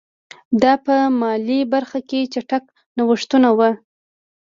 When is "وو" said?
3.57-3.71